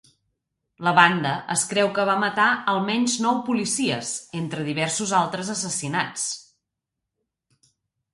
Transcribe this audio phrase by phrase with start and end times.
[0.85, 6.25] La banda es creu que va matar a almenys nou policies, entre diversos altres assassinats.